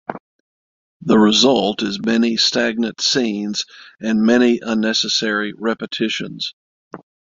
The 1.01 1.19
result 1.19 1.83
is 1.83 1.99
many 2.03 2.35
stagnant 2.35 3.01
scenes 3.01 3.65
and 4.01 4.23
many 4.23 4.59
unnecessary 4.59 5.53
repetitions. 5.55 6.55